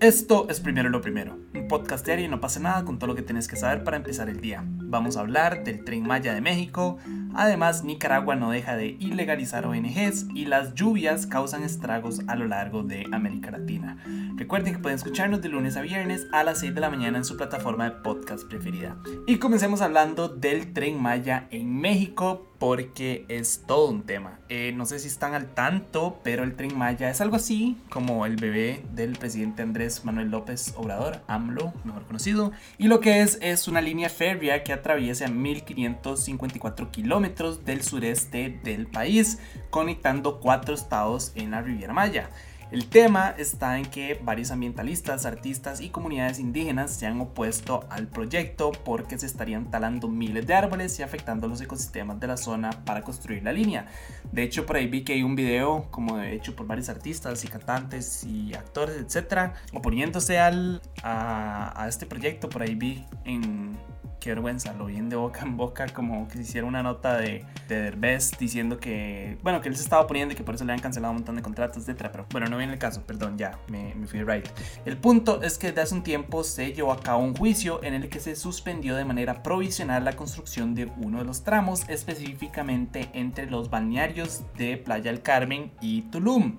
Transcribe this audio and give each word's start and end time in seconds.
Esto 0.00 0.46
es 0.48 0.60
Primero 0.60 0.88
lo 0.88 1.02
Primero, 1.02 1.36
un 1.52 1.68
podcast 1.68 2.06
diario 2.06 2.24
y 2.24 2.28
no 2.28 2.40
pasa 2.40 2.58
nada 2.58 2.86
con 2.86 2.98
todo 2.98 3.08
lo 3.08 3.14
que 3.14 3.20
tienes 3.20 3.46
que 3.46 3.56
saber 3.56 3.84
para 3.84 3.98
empezar 3.98 4.30
el 4.30 4.40
día. 4.40 4.64
Vamos 4.64 5.18
a 5.18 5.20
hablar 5.20 5.62
del 5.62 5.84
tren 5.84 6.06
Maya 6.06 6.32
de 6.32 6.40
México, 6.40 6.96
además 7.34 7.84
Nicaragua 7.84 8.36
no 8.36 8.50
deja 8.50 8.76
de 8.76 8.96
ilegalizar 9.00 9.66
ONGs 9.66 10.26
y 10.34 10.46
las 10.46 10.74
lluvias 10.74 11.26
causan 11.26 11.62
estragos 11.62 12.22
a 12.26 12.36
lo 12.36 12.46
largo 12.46 12.82
de 12.82 13.06
América 13.12 13.50
Latina. 13.50 14.02
Recuerden 14.36 14.74
que 14.74 14.78
pueden 14.78 14.96
escucharnos 14.96 15.42
de 15.42 15.48
lunes 15.48 15.76
a 15.76 15.82
viernes 15.82 16.26
a 16.32 16.42
las 16.44 16.60
6 16.60 16.74
de 16.74 16.80
la 16.80 16.90
mañana 16.90 17.18
en 17.18 17.24
su 17.24 17.36
plataforma 17.36 17.84
de 17.84 17.90
podcast 18.02 18.48
preferida. 18.48 18.96
Y 19.26 19.36
comencemos 19.36 19.80
hablando 19.80 20.28
del 20.28 20.72
tren 20.72 21.00
Maya 21.00 21.46
en 21.50 21.80
México 21.80 22.46
porque 22.58 23.24
es 23.28 23.62
todo 23.66 23.88
un 23.88 24.02
tema. 24.02 24.38
Eh, 24.50 24.72
no 24.76 24.84
sé 24.84 24.98
si 24.98 25.08
están 25.08 25.32
al 25.32 25.54
tanto, 25.54 26.20
pero 26.22 26.44
el 26.44 26.56
tren 26.56 26.76
Maya 26.76 27.08
es 27.08 27.22
algo 27.22 27.36
así 27.36 27.78
como 27.88 28.26
el 28.26 28.36
bebé 28.36 28.82
del 28.92 29.16
presidente 29.16 29.62
Andrés 29.62 30.04
Manuel 30.04 30.30
López 30.30 30.74
Obrador, 30.76 31.22
AMLO, 31.26 31.72
mejor 31.84 32.04
conocido. 32.04 32.52
Y 32.76 32.88
lo 32.88 33.00
que 33.00 33.22
es 33.22 33.38
es 33.40 33.66
una 33.66 33.80
línea 33.80 34.10
férrea 34.10 34.62
que 34.62 34.74
atraviesa 34.74 35.28
1554 35.28 36.90
kilómetros 36.90 37.19
del 37.64 37.82
sureste 37.82 38.60
del 38.64 38.86
país, 38.86 39.38
conectando 39.70 40.40
cuatro 40.40 40.74
estados 40.74 41.32
en 41.34 41.50
la 41.50 41.62
Riviera 41.62 41.92
Maya. 41.92 42.30
El 42.70 42.86
tema 42.86 43.34
está 43.36 43.78
en 43.78 43.84
que 43.84 44.20
varios 44.22 44.52
ambientalistas, 44.52 45.26
artistas 45.26 45.80
y 45.80 45.88
comunidades 45.88 46.38
indígenas 46.38 46.92
se 46.92 47.04
han 47.04 47.20
opuesto 47.20 47.84
al 47.90 48.06
proyecto 48.06 48.70
porque 48.70 49.18
se 49.18 49.26
estarían 49.26 49.72
talando 49.72 50.06
miles 50.06 50.46
de 50.46 50.54
árboles 50.54 50.96
y 51.00 51.02
afectando 51.02 51.48
los 51.48 51.60
ecosistemas 51.60 52.20
de 52.20 52.28
la 52.28 52.36
zona 52.36 52.70
para 52.84 53.02
construir 53.02 53.42
la 53.42 53.52
línea. 53.52 53.86
De 54.30 54.44
hecho, 54.44 54.66
por 54.66 54.76
ahí 54.76 54.86
vi 54.86 55.02
que 55.02 55.14
hay 55.14 55.24
un 55.24 55.34
video 55.34 55.88
como 55.90 56.20
hecho 56.20 56.54
por 56.54 56.68
varios 56.68 56.88
artistas 56.88 57.44
y 57.44 57.48
cantantes 57.48 58.22
y 58.22 58.54
actores, 58.54 58.96
etcétera, 58.98 59.54
oponiéndose 59.72 60.38
al, 60.38 60.80
a, 61.02 61.72
a 61.82 61.88
este 61.88 62.06
proyecto. 62.06 62.48
Por 62.48 62.62
ahí 62.62 62.76
vi 62.76 63.04
en 63.24 63.76
qué 64.20 64.30
vergüenza, 64.30 64.74
lo 64.74 64.86
vi 64.86 65.00
de 65.00 65.16
boca 65.16 65.40
en 65.40 65.56
boca 65.56 65.86
como 65.88 66.28
que 66.28 66.36
se 66.36 66.42
hiciera 66.42 66.66
una 66.66 66.82
nota 66.82 67.16
de, 67.16 67.44
de 67.68 67.80
Derbez 67.80 68.32
diciendo 68.38 68.78
que, 68.78 69.38
bueno, 69.42 69.60
que 69.60 69.68
él 69.68 69.76
se 69.76 69.82
estaba 69.82 70.06
poniendo 70.06 70.34
y 70.34 70.36
que 70.36 70.44
por 70.44 70.54
eso 70.54 70.64
le 70.64 70.72
han 70.72 70.78
cancelado 70.78 71.12
un 71.12 71.16
montón 71.18 71.36
de 71.36 71.42
contratos, 71.42 71.78
etcétera, 71.78 72.12
pero 72.12 72.26
bueno, 72.30 72.46
no 72.48 72.58
viene 72.58 72.74
el 72.74 72.78
caso, 72.78 73.02
perdón, 73.02 73.38
ya, 73.38 73.58
me, 73.68 73.94
me 73.94 74.06
fui 74.06 74.22
right. 74.22 74.46
El 74.84 74.98
punto 74.98 75.42
es 75.42 75.56
que 75.58 75.68
desde 75.68 75.80
hace 75.80 75.94
un 75.94 76.02
tiempo 76.02 76.44
se 76.44 76.72
llevó 76.72 76.92
a 76.92 77.00
cabo 77.00 77.22
un 77.22 77.34
juicio 77.34 77.82
en 77.82 77.94
el 77.94 78.08
que 78.08 78.20
se 78.20 78.36
suspendió 78.36 78.94
de 78.94 79.04
manera 79.04 79.42
provisional 79.42 80.04
la 80.04 80.12
construcción 80.12 80.74
de 80.74 80.92
uno 80.98 81.18
de 81.18 81.24
los 81.24 81.42
tramos, 81.42 81.88
específicamente 81.88 83.08
entre 83.14 83.50
los 83.50 83.70
balnearios 83.70 84.42
de 84.56 84.76
Playa 84.76 85.10
del 85.10 85.22
Carmen 85.22 85.72
y 85.80 86.02
Tulum. 86.02 86.58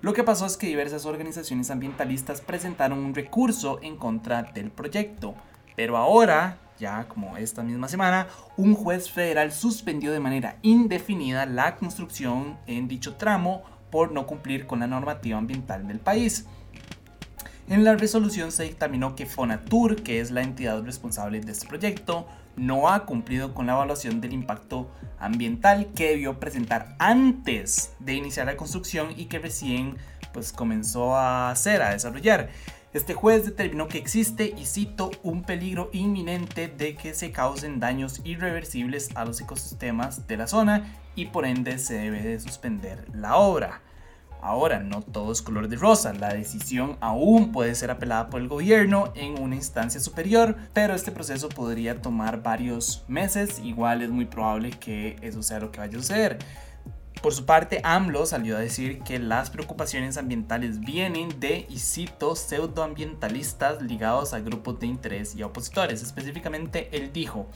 Lo 0.00 0.12
que 0.12 0.22
pasó 0.22 0.46
es 0.46 0.56
que 0.56 0.68
diversas 0.68 1.06
organizaciones 1.06 1.70
ambientalistas 1.70 2.40
presentaron 2.40 2.98
un 2.98 3.14
recurso 3.14 3.80
en 3.82 3.96
contra 3.96 4.42
del 4.42 4.70
proyecto, 4.70 5.34
pero 5.74 5.96
ahora 5.96 6.58
ya 6.78 7.06
como 7.08 7.36
esta 7.36 7.62
misma 7.62 7.88
semana, 7.88 8.28
un 8.56 8.74
juez 8.74 9.10
federal 9.10 9.52
suspendió 9.52 10.12
de 10.12 10.20
manera 10.20 10.56
indefinida 10.62 11.46
la 11.46 11.76
construcción 11.76 12.56
en 12.66 12.88
dicho 12.88 13.14
tramo 13.16 13.62
por 13.90 14.12
no 14.12 14.26
cumplir 14.26 14.66
con 14.66 14.80
la 14.80 14.86
normativa 14.86 15.38
ambiental 15.38 15.86
del 15.88 15.98
país. 15.98 16.46
En 17.68 17.84
la 17.84 17.96
resolución 17.96 18.50
se 18.50 18.64
dictaminó 18.64 19.14
que 19.14 19.26
Fonatur, 19.26 20.02
que 20.02 20.20
es 20.20 20.30
la 20.30 20.42
entidad 20.42 20.82
responsable 20.82 21.40
de 21.40 21.52
este 21.52 21.66
proyecto, 21.66 22.26
no 22.56 22.88
ha 22.88 23.04
cumplido 23.04 23.54
con 23.54 23.66
la 23.66 23.74
evaluación 23.74 24.20
del 24.20 24.32
impacto 24.32 24.90
ambiental 25.18 25.88
que 25.94 26.10
debió 26.10 26.40
presentar 26.40 26.96
antes 26.98 27.92
de 27.98 28.14
iniciar 28.14 28.46
la 28.46 28.56
construcción 28.56 29.08
y 29.16 29.26
que 29.26 29.38
recién 29.38 29.96
pues 30.32 30.52
comenzó 30.52 31.14
a 31.14 31.50
hacer, 31.50 31.82
a 31.82 31.90
desarrollar. 31.90 32.50
Este 32.98 33.14
juez 33.14 33.44
determinó 33.44 33.86
que 33.86 33.98
existe, 33.98 34.52
y 34.58 34.66
cito, 34.66 35.12
un 35.22 35.44
peligro 35.44 35.88
inminente 35.92 36.66
de 36.66 36.96
que 36.96 37.14
se 37.14 37.30
causen 37.30 37.78
daños 37.78 38.20
irreversibles 38.24 39.10
a 39.14 39.24
los 39.24 39.40
ecosistemas 39.40 40.26
de 40.26 40.36
la 40.36 40.48
zona 40.48 41.00
y 41.14 41.26
por 41.26 41.46
ende 41.46 41.78
se 41.78 41.94
debe 41.94 42.20
de 42.22 42.40
suspender 42.40 43.06
la 43.14 43.36
obra. 43.36 43.82
Ahora, 44.42 44.80
no 44.80 45.02
todo 45.02 45.30
es 45.30 45.42
color 45.42 45.68
de 45.68 45.76
rosa, 45.76 46.12
la 46.12 46.34
decisión 46.34 46.96
aún 47.00 47.52
puede 47.52 47.76
ser 47.76 47.92
apelada 47.92 48.30
por 48.30 48.40
el 48.40 48.48
gobierno 48.48 49.12
en 49.14 49.40
una 49.40 49.54
instancia 49.54 50.00
superior, 50.00 50.56
pero 50.72 50.96
este 50.96 51.12
proceso 51.12 51.48
podría 51.48 52.02
tomar 52.02 52.42
varios 52.42 53.04
meses, 53.06 53.60
igual 53.62 54.02
es 54.02 54.10
muy 54.10 54.24
probable 54.24 54.70
que 54.70 55.14
eso 55.22 55.44
sea 55.44 55.60
lo 55.60 55.70
que 55.70 55.78
vaya 55.78 55.96
a 55.96 56.00
suceder. 56.00 56.38
Por 57.22 57.34
su 57.34 57.44
parte, 57.44 57.80
AMLO 57.82 58.26
salió 58.26 58.56
a 58.56 58.60
decir 58.60 59.00
que 59.00 59.18
las 59.18 59.50
preocupaciones 59.50 60.16
ambientales 60.16 60.78
vienen 60.78 61.40
de, 61.40 61.66
y 61.68 61.80
cito, 61.80 62.36
pseudoambientalistas 62.36 63.82
ligados 63.82 64.34
a 64.34 64.40
grupos 64.40 64.78
de 64.78 64.86
interés 64.86 65.34
y 65.34 65.42
opositores. 65.42 66.00
Específicamente, 66.02 66.88
él 66.92 67.12
dijo, 67.12 67.48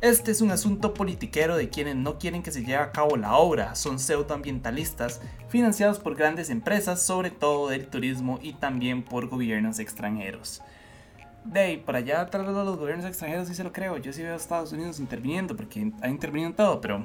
este 0.00 0.30
es 0.30 0.40
un 0.40 0.52
asunto 0.52 0.94
politiquero 0.94 1.56
de 1.56 1.68
quienes 1.68 1.96
no 1.96 2.20
quieren 2.20 2.44
que 2.44 2.52
se 2.52 2.60
lleve 2.60 2.76
a 2.76 2.92
cabo 2.92 3.16
la 3.16 3.34
obra, 3.34 3.74
son 3.74 3.98
pseudoambientalistas 3.98 5.20
financiados 5.48 5.98
por 5.98 6.14
grandes 6.14 6.48
empresas, 6.48 7.02
sobre 7.02 7.32
todo 7.32 7.68
del 7.68 7.88
turismo 7.88 8.38
y 8.40 8.52
también 8.52 9.02
por 9.02 9.26
gobiernos 9.26 9.80
extranjeros. 9.80 10.62
De 11.44 11.60
ahí, 11.60 11.76
por 11.78 11.96
allá 11.96 12.20
atrás 12.20 12.46
de 12.46 12.52
los 12.52 12.76
gobiernos 12.76 13.06
extranjeros 13.06 13.48
sí 13.48 13.54
se 13.54 13.64
lo 13.64 13.72
creo, 13.72 13.96
yo 13.96 14.12
sí 14.12 14.22
veo 14.22 14.34
a 14.34 14.36
Estados 14.36 14.70
Unidos 14.72 15.00
interviniendo 15.00 15.56
porque 15.56 15.90
ha 16.02 16.08
intervenido 16.08 16.50
en 16.50 16.54
todo, 16.54 16.80
pero 16.80 17.04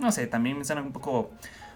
no 0.00 0.10
sé, 0.12 0.26
también 0.26 0.58
me 0.58 0.64
suena 0.64 0.82
un 0.82 0.92
poco 0.92 1.30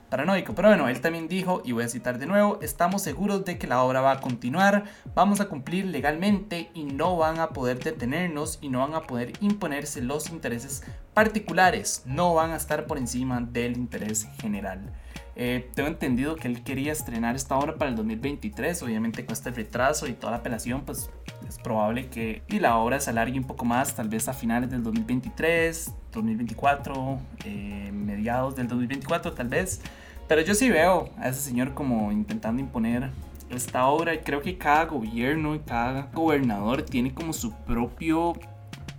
paranoico. 0.08 0.54
Pero 0.54 0.68
bueno, 0.68 0.88
él 0.88 1.00
también 1.00 1.28
dijo, 1.28 1.62
y 1.64 1.72
voy 1.72 1.84
a 1.84 1.88
citar 1.88 2.18
de 2.18 2.26
nuevo, 2.26 2.58
estamos 2.62 3.02
seguros 3.02 3.44
de 3.44 3.58
que 3.58 3.66
la 3.66 3.82
obra 3.82 4.00
va 4.00 4.12
a 4.12 4.20
continuar, 4.20 4.84
vamos 5.14 5.40
a 5.40 5.48
cumplir 5.48 5.86
legalmente 5.86 6.70
y 6.74 6.84
no 6.84 7.16
van 7.16 7.38
a 7.40 7.50
poder 7.50 7.82
detenernos 7.82 8.58
y 8.60 8.68
no 8.68 8.80
van 8.80 8.94
a 8.94 9.02
poder 9.02 9.32
imponerse 9.40 10.02
los 10.02 10.30
intereses 10.30 10.82
particulares, 11.14 12.02
no 12.06 12.34
van 12.34 12.52
a 12.52 12.56
estar 12.56 12.86
por 12.86 12.98
encima 12.98 13.40
del 13.40 13.76
interés 13.76 14.26
general. 14.40 14.92
Eh, 15.36 15.68
tengo 15.74 15.88
entendido 15.88 16.36
que 16.36 16.46
él 16.46 16.62
quería 16.62 16.92
estrenar 16.92 17.34
esta 17.34 17.56
obra 17.56 17.74
para 17.74 17.90
el 17.90 17.96
2023, 17.96 18.82
obviamente 18.82 19.24
con 19.24 19.32
este 19.32 19.50
retraso 19.50 20.06
y 20.06 20.12
toda 20.12 20.32
la 20.32 20.38
apelación, 20.38 20.82
pues 20.82 21.10
es 21.48 21.58
probable 21.58 22.08
que 22.08 22.42
y 22.48 22.60
la 22.60 22.76
obra 22.76 23.00
se 23.00 23.10
alargue 23.10 23.38
un 23.38 23.46
poco 23.46 23.64
más, 23.64 23.94
tal 23.96 24.08
vez 24.08 24.28
a 24.28 24.32
finales 24.32 24.70
del 24.70 24.84
2023, 24.84 25.92
2024, 26.12 27.18
eh, 27.44 27.90
mediados 27.92 28.54
del 28.54 28.68
2024 28.68 29.32
tal 29.32 29.48
vez. 29.48 29.80
Pero 30.28 30.40
yo 30.40 30.54
sí 30.54 30.70
veo 30.70 31.10
a 31.18 31.28
ese 31.28 31.40
señor 31.40 31.74
como 31.74 32.12
intentando 32.12 32.62
imponer 32.62 33.10
esta 33.50 33.86
obra 33.86 34.14
y 34.14 34.18
creo 34.18 34.40
que 34.40 34.56
cada 34.56 34.84
gobierno 34.86 35.54
y 35.54 35.58
cada 35.58 36.10
gobernador 36.14 36.82
tiene 36.82 37.12
como 37.12 37.32
su 37.32 37.52
propio 37.52 38.32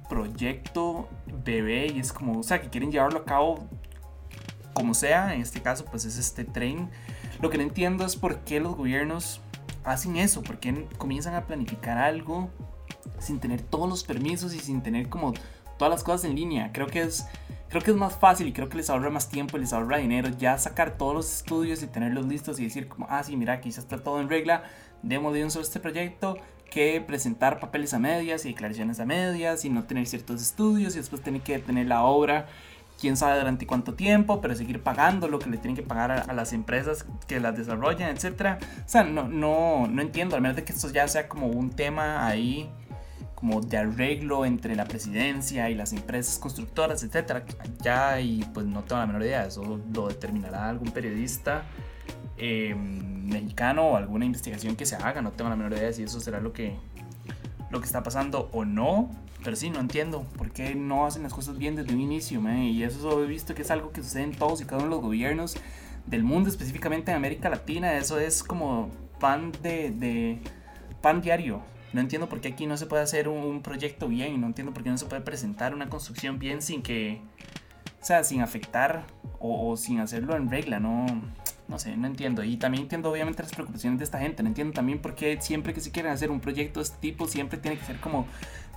proyecto 0.07 1.09
bebé 1.43 1.87
y 1.87 1.99
es 1.99 2.13
como, 2.13 2.39
o 2.39 2.43
sea, 2.43 2.61
que 2.61 2.69
quieren 2.69 2.91
llevarlo 2.91 3.19
a 3.19 3.25
cabo 3.25 3.67
como 4.75 4.93
sea, 4.93 5.33
en 5.33 5.41
este 5.41 5.61
caso 5.61 5.85
pues 5.85 6.05
es 6.05 6.19
este 6.19 6.43
tren. 6.43 6.89
Lo 7.41 7.49
que 7.49 7.57
no 7.57 7.63
entiendo 7.63 8.05
es 8.05 8.15
por 8.15 8.41
qué 8.41 8.59
los 8.59 8.75
gobiernos 8.75 9.41
hacen 9.83 10.17
eso, 10.17 10.43
por 10.43 10.59
qué 10.59 10.87
comienzan 10.97 11.33
a 11.33 11.47
planificar 11.47 11.97
algo 11.97 12.49
sin 13.19 13.39
tener 13.39 13.61
todos 13.61 13.89
los 13.89 14.03
permisos 14.03 14.53
y 14.53 14.59
sin 14.59 14.83
tener 14.83 15.09
como 15.09 15.33
todas 15.77 15.91
las 15.91 16.03
cosas 16.03 16.25
en 16.25 16.35
línea. 16.35 16.71
Creo 16.73 16.87
que 16.87 17.01
es 17.01 17.25
creo 17.69 17.81
que 17.81 17.91
es 17.91 17.97
más 17.97 18.17
fácil 18.17 18.47
y 18.47 18.53
creo 18.53 18.69
que 18.69 18.77
les 18.77 18.89
ahorra 18.89 19.09
más 19.09 19.29
tiempo, 19.29 19.57
les 19.57 19.73
ahorra 19.73 19.97
dinero 19.97 20.29
ya 20.37 20.57
sacar 20.57 20.97
todos 20.97 21.13
los 21.13 21.33
estudios 21.37 21.81
y 21.81 21.87
tenerlos 21.87 22.25
listos 22.25 22.59
y 22.59 22.65
decir 22.65 22.87
como, 22.87 23.07
ah, 23.09 23.23
sí, 23.23 23.35
mira, 23.35 23.53
aquí 23.53 23.71
ya 23.71 23.79
está 23.79 23.97
todo 23.97 24.21
en 24.21 24.29
regla, 24.29 24.63
démosle 25.01 25.43
un 25.43 25.51
sobre 25.51 25.63
este 25.63 25.79
proyecto, 25.79 26.37
que 26.69 27.01
presentar 27.01 27.59
papeles 27.59 27.93
a 27.93 27.99
medias 27.99 28.45
y 28.45 28.49
declaraciones 28.49 28.99
a 28.99 29.05
medias 29.05 29.65
y 29.65 29.69
no 29.69 29.83
tener 29.83 30.05
ciertos 30.07 30.41
estudios 30.41 30.95
y 30.95 30.99
después 30.99 31.21
tener 31.21 31.41
que 31.41 31.59
tener 31.59 31.87
la 31.87 32.03
obra 32.03 32.47
quién 32.99 33.17
sabe 33.17 33.37
durante 33.37 33.67
cuánto 33.67 33.93
tiempo, 33.93 34.41
pero 34.41 34.55
seguir 34.55 34.81
pagando 34.81 35.27
lo 35.27 35.39
que 35.39 35.49
le 35.49 35.57
tienen 35.57 35.75
que 35.75 35.83
pagar 35.83 36.11
a, 36.11 36.33
las 36.33 36.53
empresas 36.53 37.05
que 37.27 37.39
las 37.39 37.57
desarrollan, 37.57 38.15
etc. 38.15 38.57
O 38.85 38.89
sea, 38.89 39.03
no, 39.03 39.27
no, 39.27 39.87
no 39.87 40.01
entiendo, 40.01 40.35
al 40.35 40.41
menos 40.41 40.55
de 40.55 40.63
que 40.63 40.73
esto 40.73 40.89
ya 40.91 41.07
sea 41.07 41.27
como 41.27 41.47
un 41.47 41.69
tema 41.69 42.25
ahí 42.25 42.69
como 43.35 43.61
de 43.61 43.77
arreglo 43.77 44.45
entre 44.45 44.75
la 44.75 44.85
presidencia 44.85 45.69
y 45.69 45.75
las 45.75 45.93
empresas 45.93 46.39
constructoras, 46.39 47.03
etcétera. 47.03 47.45
Ya 47.81 48.19
y 48.19 48.43
pues 48.53 48.65
no 48.65 48.83
tengo 48.83 49.01
la 49.01 49.07
menor 49.07 49.21
idea, 49.23 49.45
eso 49.45 49.79
lo 49.93 50.07
determinará 50.07 50.69
algún 50.69 50.91
periodista 50.91 51.63
em, 52.37 53.25
mexicano 53.27 53.89
o 53.89 53.97
alguna 53.97 54.25
investigación 54.25 54.75
que 54.75 54.85
se 54.85 54.95
haga, 54.95 55.21
no 55.21 55.31
tengo 55.31 55.49
la 55.49 55.55
menor 55.55 55.73
idea 55.73 55.91
si 55.91 56.03
eso 56.03 56.19
será 56.19 56.39
lo 56.39 56.53
que, 56.53 56.75
lo 57.75 57.81
que 57.81 57.85
está 57.85 58.03
pasando 58.03 58.49
o 58.51 58.65
no. 58.65 59.11
Pero 59.43 59.55
sí, 59.55 59.69
no 59.69 59.79
entiendo 59.79 60.23
por 60.37 60.51
qué 60.51 60.73
no 60.73 61.05
hacen 61.05 61.21
las 61.23 61.33
cosas 61.33 61.57
bien 61.57 61.75
desde 61.75 61.93
un 61.93 62.01
inicio, 62.01 62.41
y 62.49 62.81
eso 62.81 63.23
he 63.23 63.27
visto 63.27 63.53
que 63.53 63.61
es 63.61 63.69
algo 63.69 63.91
que 63.91 64.01
sucede 64.01 64.23
en 64.23 64.31
todos 64.31 64.61
y 64.61 64.65
cada 64.65 64.77
uno 64.77 64.85
de 64.85 64.95
los 64.95 65.01
gobiernos 65.01 65.55
del 66.07 66.23
mundo, 66.23 66.49
específicamente 66.49 67.11
en 67.11 67.17
América 67.17 67.49
Latina, 67.49 67.93
eso 67.97 68.19
es 68.19 68.43
como 68.43 68.89
pan 69.19 69.51
de, 69.61 69.91
de 69.91 70.39
pan 71.01 71.21
diario. 71.21 71.61
No 71.93 72.01
entiendo 72.01 72.27
por 72.27 72.41
qué 72.41 72.49
aquí 72.49 72.65
no 72.65 72.75
se 72.75 72.87
puede 72.87 73.03
hacer 73.03 73.29
un, 73.29 73.61
proyecto 73.61 74.07
bien, 74.07 74.41
no 74.41 74.47
entiendo 74.47 74.73
por 74.73 74.83
qué 74.83 74.89
no 74.89 74.97
se 74.97 75.05
puede 75.05 75.21
presentar 75.21 75.73
una 75.73 75.89
construcción 75.89 76.39
bien 76.39 76.61
sin 76.61 76.81
que, 76.81 77.21
o 78.01 78.05
sea, 78.05 78.23
sin 78.23 78.41
afectar 78.41 79.05
o, 79.39 79.77
sin 79.77 79.99
hacerlo 79.99 80.35
en 80.35 80.49
regla, 80.49 80.79
no, 80.79 81.05
no 81.67 81.79
sé, 81.79 81.95
no 81.97 82.07
entiendo. 82.07 82.43
Y 82.43 82.57
también 82.57 82.83
entiendo 82.83 83.11
obviamente 83.11 83.41
las 83.43 83.51
preocupaciones 83.51 83.99
de 83.99 84.05
esta 84.05 84.19
gente. 84.19 84.43
No 84.43 84.49
entiendo 84.49 84.73
también 84.73 84.99
por 84.99 85.15
qué 85.15 85.37
siempre 85.41 85.73
que 85.73 85.81
se 85.81 85.91
quieren 85.91 86.11
hacer 86.11 86.31
un 86.31 86.39
proyecto 86.39 86.79
de 86.79 86.85
este 86.85 86.97
tipo, 86.97 87.27
siempre 87.27 87.57
tiene 87.57 87.77
que 87.77 87.85
ser 87.85 87.99
como 87.99 88.27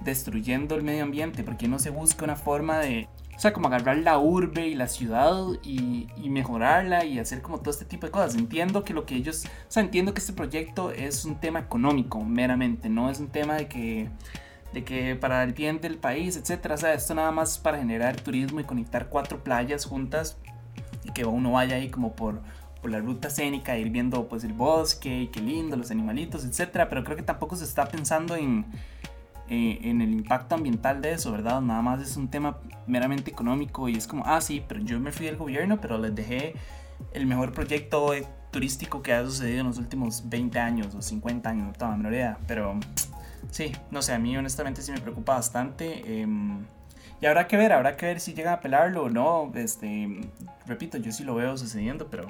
destruyendo 0.01 0.75
el 0.75 0.83
medio 0.83 1.05
ambiente. 1.05 1.43
Porque 1.43 1.69
no 1.69 1.79
se 1.79 1.91
busca 1.91 2.25
una 2.25 2.37
forma 2.37 2.79
de, 2.79 3.09
o 3.37 3.39
sea, 3.39 3.53
como 3.53 3.69
agarrar 3.69 3.99
la 3.99 4.19
urbe 4.19 4.69
y 4.69 4.75
la 4.75 4.89
ciudad 4.89 5.35
y, 5.63 6.09
y, 6.17 6.31
mejorarla 6.31 7.05
y 7.05 7.19
hacer 7.19 7.43
como 7.43 7.59
todo 7.59 7.71
este 7.71 7.85
tipo 7.85 8.07
de 8.07 8.13
cosas. 8.13 8.35
Entiendo 8.35 8.85
que 8.85 8.95
lo 8.95 9.07
que 9.07 9.17
ellos, 9.17 9.45
o 9.45 9.71
sea, 9.71 9.83
entiendo 9.83 10.15
que 10.15 10.21
este 10.21 10.33
proyecto 10.33 10.91
es 10.91 11.25
un 11.25 11.41
tema 11.41 11.61
económico 11.61 12.25
meramente, 12.25 12.89
no 12.89 13.11
es 13.11 13.21
un 13.21 13.29
tema 13.29 13.55
de 13.57 13.69
que 13.69 14.11
de 14.73 14.85
que 14.85 15.17
para 15.17 15.43
el 15.45 15.53
bien 15.53 15.81
del 15.81 15.99
país, 15.99 16.37
etcétera. 16.37 16.75
O 16.75 16.79
sea, 16.79 16.95
esto 16.95 17.15
nada 17.15 17.31
más 17.31 17.59
para 17.59 17.79
generar 17.79 18.17
turismo 18.21 18.61
y 18.61 18.65
conectar 18.65 19.09
cuatro 19.09 19.43
playas 19.43 19.85
juntas 19.85 20.37
y 21.05 21.13
que 21.13 21.25
uno 21.25 21.53
vaya 21.53 21.77
ahí 21.77 21.89
como 21.89 22.15
por, 22.15 22.43
por 22.81 22.91
la 22.91 23.01
ruta 23.01 23.29
escénica, 23.29 23.77
ir 23.77 23.91
viendo 23.91 24.29
pues 24.29 24.45
el 24.45 24.53
bosque 24.53 25.23
y 25.23 25.27
qué 25.29 25.41
lindo, 25.41 25.77
los 25.77 25.91
animalitos, 25.91 26.45
etcétera. 26.45 26.89
Pero 26.89 27.05
creo 27.05 27.17
que 27.17 27.23
tampoco 27.23 27.57
se 27.57 27.65
está 27.65 27.87
pensando 27.87 28.37
en, 28.37 28.67
eh, 29.49 29.79
en 29.83 30.01
el 30.01 30.13
impacto 30.13 30.55
ambiental 30.55 31.01
de 31.03 31.13
eso, 31.13 31.33
¿verdad? 31.33 31.61
Nada 31.61 31.83
más 31.83 32.01
es 32.01 32.17
un 32.17 32.29
tema 32.29 32.59
meramente 32.87 33.31
económico 33.31 33.89
y 33.89 33.97
es 33.97 34.07
como, 34.07 34.25
ah, 34.27 34.41
sí, 34.41 34.63
pero 34.67 34.81
yo 34.81 35.01
me 35.01 35.13
fui 35.13 35.27
del 35.27 35.37
gobierno, 35.37 35.81
pero 35.81 35.99
les 35.99 36.15
dejé 36.15 36.55
el 37.13 37.27
mejor 37.27 37.53
proyecto 37.53 38.13
turístico 38.51 39.03
que 39.03 39.13
ha 39.13 39.25
sucedido 39.25 39.61
en 39.61 39.67
los 39.67 39.79
últimos 39.79 40.29
20 40.29 40.59
años 40.59 40.95
o 40.95 41.03
50 41.03 41.49
años, 41.49 41.67
no 41.67 41.73
tengo 41.73 41.97
menor 41.97 42.13
idea, 42.13 42.39
pero 42.47 42.79
sí, 43.51 43.73
no 43.91 44.03
sé, 44.03 44.13
a 44.15 44.19
mí 44.19 44.37
honestamente 44.37 44.83
sí 44.83 44.93
me 44.93 45.01
preocupa 45.01 45.35
bastante. 45.35 46.21
Em, 46.23 46.65
y 47.21 47.27
habrá 47.27 47.49
que 47.49 47.57
ver, 47.57 47.73
habrá 47.73 47.97
que 47.97 48.07
ver 48.07 48.21
si 48.21 48.33
llega 48.35 48.53
a 48.53 48.55
apelarlo 48.55 49.05
o 49.05 49.11
no. 49.11 49.51
Este, 49.55 50.31
repito, 50.67 50.99
yo 50.99 51.11
sí 51.11 51.25
lo 51.25 51.35
veo 51.35 51.57
sucediendo, 51.57 52.09
pero 52.09 52.29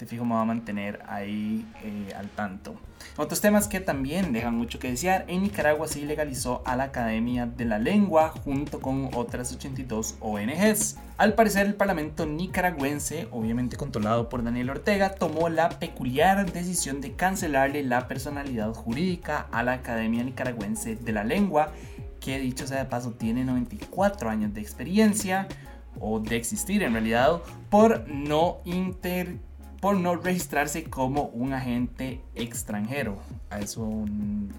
te 0.00 0.06
fijo 0.06 0.24
me 0.24 0.34
va 0.34 0.40
a 0.40 0.46
mantener 0.46 1.02
ahí 1.06 1.66
eh, 1.84 2.14
al 2.16 2.30
tanto. 2.30 2.74
Otros 3.18 3.42
temas 3.42 3.68
que 3.68 3.80
también 3.80 4.32
dejan 4.32 4.56
mucho 4.56 4.78
que 4.78 4.88
desear, 4.88 5.26
en 5.28 5.42
Nicaragua 5.42 5.88
se 5.88 6.00
legalizó 6.00 6.62
a 6.64 6.74
la 6.74 6.84
Academia 6.84 7.44
de 7.44 7.66
la 7.66 7.78
Lengua 7.78 8.30
junto 8.30 8.80
con 8.80 9.10
otras 9.14 9.52
82 9.52 10.16
ONGs. 10.20 10.96
Al 11.18 11.34
parecer 11.34 11.66
el 11.66 11.74
Parlamento 11.74 12.24
nicaragüense, 12.24 13.28
obviamente 13.30 13.76
controlado 13.76 14.30
por 14.30 14.42
Daniel 14.42 14.70
Ortega, 14.70 15.16
tomó 15.16 15.50
la 15.50 15.68
peculiar 15.68 16.50
decisión 16.50 17.02
de 17.02 17.12
cancelarle 17.12 17.82
la 17.82 18.08
personalidad 18.08 18.72
jurídica 18.72 19.48
a 19.52 19.62
la 19.62 19.72
Academia 19.72 20.24
Nicaragüense 20.24 20.96
de 20.96 21.12
la 21.12 21.24
Lengua, 21.24 21.72
que 22.20 22.38
dicho 22.38 22.66
sea 22.66 22.78
de 22.78 22.86
paso 22.86 23.10
tiene 23.10 23.44
94 23.44 24.30
años 24.30 24.54
de 24.54 24.62
experiencia 24.62 25.46
o 26.00 26.20
de 26.20 26.36
existir 26.36 26.82
en 26.82 26.94
realidad 26.94 27.42
por 27.68 28.08
no 28.08 28.60
inter 28.64 29.49
por 29.80 29.96
no 29.96 30.16
registrarse 30.16 30.84
como 30.84 31.24
un 31.24 31.54
agente 31.54 32.20
extranjero. 32.34 33.18
A 33.48 33.60
eso, 33.60 34.04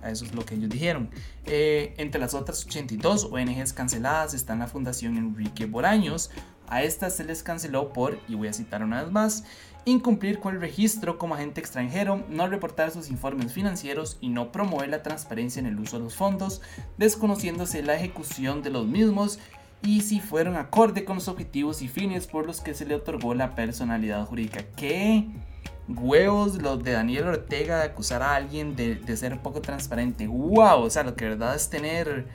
a 0.02 0.10
eso 0.10 0.26
es 0.26 0.34
lo 0.34 0.44
que 0.44 0.56
ellos 0.56 0.70
dijeron. 0.70 1.10
Eh, 1.46 1.94
entre 1.98 2.20
las 2.20 2.34
otras 2.34 2.66
82 2.66 3.26
ONGs 3.32 3.74
canceladas 3.74 4.34
está 4.34 4.56
la 4.56 4.68
Fundación 4.68 5.18
Enrique 5.18 5.66
Boraños. 5.66 6.32
A 6.68 6.84
esta 6.84 7.10
se 7.10 7.24
les 7.24 7.44
canceló 7.44 7.94
por, 7.94 8.20
y 8.28 8.36
voy 8.36 8.48
a 8.48 8.54
citar 8.54 8.84
una 8.84 9.04
vez 9.04 9.12
más, 9.12 9.44
incumplir 9.86 10.40
con 10.40 10.56
el 10.56 10.62
registro 10.62 11.18
como 11.18 11.36
agente 11.36 11.60
extranjero, 11.60 12.24
no 12.30 12.48
reportar 12.48 12.92
sus 12.92 13.10
informes 13.10 13.54
financieros 13.54 14.18
y 14.22 14.30
no 14.30 14.52
promover 14.52 14.90
la 14.90 15.04
transparencia 15.04 15.60
en 15.60 15.66
el 15.66 15.80
uso 15.80 15.98
de 15.98 16.06
los 16.06 16.16
fondos, 16.16 16.62
desconociéndose 16.98 17.84
la 17.84 17.96
ejecución 17.96 18.62
de 18.64 18.70
los 18.70 18.88
mismos 18.88 19.40
y 19.84 20.02
si 20.02 20.20
fueron 20.20 20.56
acorde 20.56 21.04
con 21.04 21.16
los 21.16 21.28
objetivos 21.28 21.82
y 21.82 21.88
fines 21.88 22.28
por 22.28 22.46
los 22.46 22.62
que 22.62 22.74
se 22.74 22.86
le 22.86 22.96
otorgó 22.96 23.34
la 23.34 23.56
personalidad 23.56 24.26
jurídica. 24.26 24.64
¿Qué 24.76 25.28
huevos 25.88 26.62
los 26.62 26.84
de 26.84 26.92
Daniel 26.92 27.28
Ortega 27.28 27.80
de 27.80 27.86
acusar 27.86 28.22
a 28.22 28.36
alguien 28.36 28.76
de, 28.76 29.18
ser 29.18 29.40
poco 29.42 29.62
transparente? 29.62 30.28
¡Wow! 30.28 30.84
O 30.84 30.90
sea, 30.90 31.04
lo 31.04 31.16
que 31.16 31.26
verdad 31.26 31.56
es 31.56 31.70
tener 31.70 32.28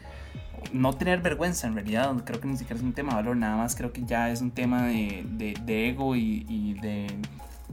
no 0.73 0.95
tener 0.95 1.21
vergüenza 1.21 1.69
en 1.69 1.75
realidad, 1.75 2.13
creo 2.25 2.41
que 2.41 2.49
ni 2.49 2.57
siquiera 2.57 2.77
es 2.77 2.83
un 2.83 2.93
tema 2.93 3.11
de 3.11 3.17
valor, 3.17 3.37
nada 3.37 3.57
más 3.57 3.77
creo 3.77 3.93
que 3.93 4.05
ya 4.05 4.31
es 4.31 4.41
un 4.41 4.51
tema 4.51 4.89
de, 4.89 5.55
de, 5.65 5.89
ego 5.89 6.17
y, 6.17 6.45
y 6.49 6.75
de, 6.81 7.07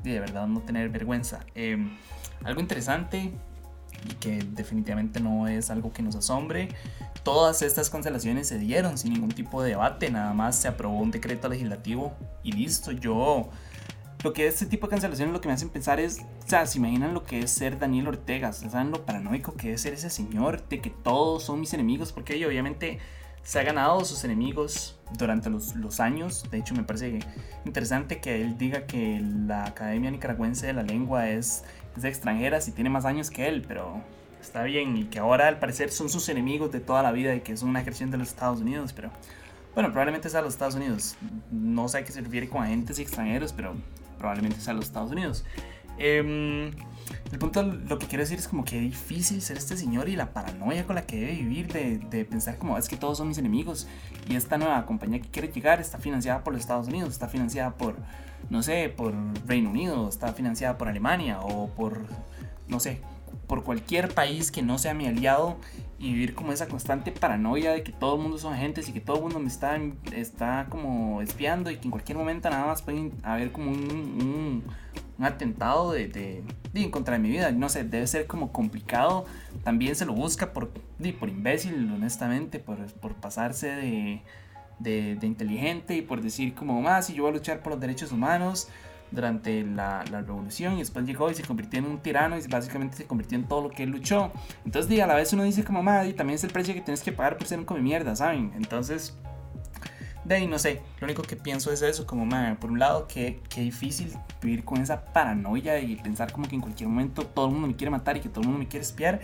de, 0.04 0.20
verdad 0.20 0.46
no 0.46 0.60
tener 0.60 0.90
vergüenza. 0.90 1.40
Em, 1.56 1.98
algo 2.44 2.62
interesante 2.62 3.32
y 4.10 4.14
que 4.16 4.44
definitivamente 4.52 5.20
no 5.20 5.48
es 5.48 5.70
algo 5.70 5.94
que 5.94 6.02
nos 6.02 6.16
asombre 6.16 6.70
Todas 7.24 7.62
estas 7.62 7.90
cancelaciones 7.90 8.50
se 8.50 8.60
dieron 8.60 8.98
sin 8.98 9.14
ningún 9.14 9.32
tipo 9.32 9.64
de 9.64 9.70
debate, 9.70 10.12
nada 10.12 10.34
más 10.34 10.58
se 10.58 10.68
aprobó 10.68 11.00
un 11.00 11.10
decreto 11.10 11.48
legislativo 11.48 12.14
y 12.44 12.52
listo. 12.52 12.92
Yo, 12.92 13.50
lo 14.26 14.34
que 14.34 14.46
este 14.46 14.66
tipo 14.66 14.88
de 14.88 14.92
cancelaciones 14.92 15.34
lo 15.34 15.40
que 15.40 15.48
me 15.48 15.54
hacen 15.54 15.70
pensar 15.70 16.02
es, 16.02 16.20
o 16.20 16.50
sea, 16.50 16.66
se 16.66 16.80
imaginan 16.80 17.14
lo 17.14 17.24
que 17.24 17.40
es 17.40 17.52
ser 17.52 17.80
Daniel 17.80 18.10
Ortega, 18.10 18.52
¿saben 18.52 18.92
lo 18.92 19.06
paranoico 19.06 19.54
que 19.54 19.72
es 19.72 19.82
ser 19.82 19.94
ese 19.94 20.10
señor, 20.10 20.68
de 20.68 20.82
que 20.82 20.90
todos 20.90 21.44
son 21.44 21.62
mis 21.62 21.74
enemigos? 21.74 22.12
Porque 22.12 22.46
obviamente 22.46 23.00
se 23.44 23.60
ha 23.60 23.64
ganado 23.64 24.04
sus 24.06 24.24
enemigos 24.24 24.98
durante 25.18 25.50
los, 25.50 25.76
los, 25.76 26.00
años. 26.00 26.46
De 26.50 26.58
hecho, 26.58 26.74
me 26.74 26.84
parece 26.84 27.20
interesante 27.66 28.20
que 28.20 28.42
él 28.42 28.58
diga 28.58 28.86
que 28.86 29.22
la 29.22 29.66
Academia 29.66 30.10
Nicaragüense 30.10 30.68
de 30.68 30.74
la 30.74 30.84
Lengua 30.84 31.30
es, 31.30 31.64
es 31.96 32.04
de 32.04 32.10
extranjeras 32.10 32.68
y 32.68 32.72
tiene 32.72 32.90
más 32.90 33.06
años 33.06 33.30
que 33.30 33.48
él, 33.48 33.64
pero 33.68 34.02
está 34.42 34.64
bien, 34.64 34.98
y 34.98 35.06
que 35.06 35.20
ahora 35.20 35.48
al 35.48 35.60
parecer 35.60 35.92
son 35.92 36.10
sus 36.10 36.28
enemigos 36.30 36.72
de 36.72 36.80
toda 36.80 37.04
la 37.04 37.12
vida 37.12 37.36
y 37.36 37.42
que 37.42 37.56
son 37.58 37.70
una 37.70 37.84
creación 37.84 38.12
de 38.12 38.18
los 38.18 38.30
Estados 38.30 38.62
Unidos, 38.62 38.94
pero 38.94 39.12
bueno, 39.74 39.90
probablemente 39.90 40.30
sea 40.30 40.42
los 40.42 40.54
Estados 40.54 40.76
Unidos. 40.76 41.16
No 41.52 41.88
sé 41.88 42.00
a 42.00 42.04
qué 42.04 42.12
se 42.12 42.22
refiere 42.22 42.48
con 42.48 42.64
agentes 42.64 43.00
extranjeros, 43.00 43.54
pero 43.54 43.74
probablemente 44.20 44.60
sea 44.60 44.74
los 44.74 44.86
Estados 44.86 45.12
Unidos. 45.12 45.44
Em, 45.98 46.72
el 47.32 47.40
punto, 47.40 47.64
lo 47.64 47.98
que 48.00 48.08
quiero 48.08 48.24
decir 48.24 48.38
es 48.38 48.48
como 48.48 48.64
que 48.64 48.80
difícil 48.80 49.42
ser 49.42 49.58
este 49.58 49.76
señor 49.76 50.10
y 50.10 50.16
la 50.16 50.34
paranoia 50.34 50.86
con 50.86 50.96
la 50.96 51.06
que 51.06 51.20
debe 51.20 51.34
vivir 51.34 51.68
de, 51.72 52.26
pensar 52.26 52.58
como 52.58 52.78
es 52.78 52.88
que 52.88 52.98
todos 52.98 53.18
son 53.18 53.28
mis 53.28 53.38
enemigos 53.38 53.88
y 54.30 54.36
esta 54.36 54.58
nueva 54.58 54.86
compañía 54.86 55.20
que 55.20 55.30
quiere 55.30 55.48
llegar 55.50 55.82
está 55.82 55.98
financiada 55.98 56.44
por 56.44 56.54
los 56.54 56.62
Estados 56.62 56.88
Unidos, 56.88 57.10
está 57.10 57.28
financiada 57.28 57.72
por, 57.76 57.96
no 58.50 58.62
sé, 58.64 58.94
por 58.96 59.14
Reino 59.48 59.70
Unido, 59.70 60.08
está 60.08 60.34
financiada 60.34 60.78
por 60.78 60.88
Alemania 60.88 61.40
o 61.42 61.70
por, 61.70 62.02
no 62.68 62.80
sé, 62.80 63.02
por 63.48 63.64
cualquier 63.64 64.14
país 64.14 64.52
que 64.52 64.62
no 64.62 64.78
sea 64.78 64.94
mi 64.94 65.08
aliado 65.08 65.58
y 66.00 66.14
vivir 66.14 66.36
como 66.36 66.52
esa 66.52 66.68
constante 66.68 67.12
paranoia 67.12 67.72
de 67.72 67.84
que 67.84 67.92
todo 67.92 68.16
el 68.16 68.22
mundo 68.22 68.38
son 68.38 68.54
agentes 68.54 68.90
y 68.90 68.94
que 68.94 69.00
todo 69.00 69.18
el 69.18 69.22
mundo 69.24 69.40
me 69.40 69.48
está, 69.48 69.80
está 70.12 70.68
como 70.70 71.22
espiando 71.22 71.72
y 71.72 71.78
que 71.78 71.86
en 71.86 71.92
cualquier 71.92 72.18
momento 72.18 72.50
nada 72.50 72.66
más 72.66 72.82
pueden 72.82 73.14
haber 73.24 73.52
como 73.52 73.72
un, 73.72 74.64
atentado 75.20 75.92
de, 75.92 76.08
de, 76.08 76.44
en 76.74 76.92
contra 76.92 77.14
de 77.14 77.20
mi 77.20 77.30
vida. 77.30 77.52
No 77.52 77.70
sé, 77.70 77.84
debe 77.84 78.08
ser 78.08 78.28
como 78.28 78.52
complicado. 78.52 79.26
También 79.64 79.96
se 79.96 80.06
lo 80.06 80.14
busca 80.14 80.54
por, 80.54 80.70
por 80.70 81.30
imbécil, 81.30 81.92
honestamente, 81.94 82.60
por, 82.60 82.86
por 82.94 83.14
pasarse 83.16 83.68
de, 83.68 84.22
de, 84.80 85.16
de, 85.16 85.28
inteligente 85.28 85.96
y 85.96 86.02
por 86.02 86.22
decir 86.22 86.54
como 86.54 86.82
más, 86.82 87.08
si 87.08 87.14
yo 87.14 87.24
voy 87.24 87.32
a 87.32 87.36
luchar 87.36 87.62
por 87.62 87.74
los 87.74 87.82
derechos 87.82 88.12
humanos 88.12 88.68
durante 89.12 89.64
la, 89.64 90.04
la, 90.12 90.22
revolución 90.22 90.74
y 90.74 90.80
después 90.80 91.06
llegó 91.06 91.30
y 91.30 91.36
se 91.36 91.44
convirtió 91.44 91.80
en 91.80 91.86
un 91.86 92.00
tirano 92.00 92.38
y 92.38 92.48
básicamente 92.48 92.98
se 92.98 93.06
convirtió 93.06 93.38
en 93.38 93.48
todo 93.48 93.62
lo 93.62 93.70
que 93.70 93.84
él 93.84 93.92
luchó. 93.92 94.32
Entonces, 94.66 95.00
a 95.00 95.08
la 95.08 95.16
vez 95.16 95.32
uno 95.34 95.44
dice 95.44 95.64
como, 95.64 95.84
madre, 95.84 96.14
también 96.14 96.36
es 96.36 96.44
el 96.44 96.52
precio 96.52 96.74
que 96.74 96.82
tienes 96.82 97.04
que 97.04 97.12
pagar 97.12 97.38
por 97.38 97.48
ser 97.48 97.60
un 97.60 97.66
come 97.66 97.82
mierda, 97.82 98.16
¿saben? 98.16 98.52
Entonces, 98.56 99.16
de 100.24 100.36
ahí 100.36 100.48
no 100.48 100.60
sé, 100.60 100.82
lo 101.00 101.06
único 101.06 101.22
que 101.22 101.36
pienso 101.36 101.72
es 101.72 101.82
eso, 101.82 102.06
como, 102.06 102.26
madre, 102.26 102.56
por 102.56 102.72
un 102.72 102.80
lado, 102.80 103.08
que, 103.08 103.42
que 103.50 103.62
difícil 103.62 104.14
vivir 104.42 104.64
con 104.64 104.82
esa 104.82 105.06
paranoia 105.06 105.80
y 105.80 105.96
pensar 105.98 106.32
como 106.32 106.48
que 106.48 106.56
en 106.56 106.62
cualquier 106.62 106.90
momento 106.90 107.26
todo 107.26 107.48
el 107.48 107.52
mundo 107.54 107.68
me 107.68 107.76
quiere 107.76 107.92
matar 107.92 108.18
y 108.18 108.22
que 108.22 108.30
todo 108.30 108.42
el 108.42 108.48
mundo 108.48 108.60
me 108.60 108.68
quiere 108.68 108.84
espiar. 108.84 109.20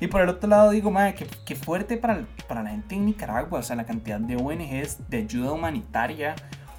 Y 0.00 0.08
por 0.08 0.20
el 0.20 0.28
otro 0.28 0.48
lado 0.48 0.70
digo, 0.70 0.90
madre, 0.90 1.14
que, 1.14 1.26
que 1.44 1.54
fuerte 1.54 1.96
para, 1.96 2.26
para 2.48 2.62
la 2.62 2.70
gente 2.70 2.94
en 2.94 3.06
Nicaragua, 3.06 3.60
o 3.60 3.62
sea, 3.62 3.76
la 3.76 3.86
cantidad 3.86 4.20
de 4.20 4.36
ONGs 4.36 5.08
de 5.08 5.18
ayuda 5.18 5.52
humanitaria 5.52 6.34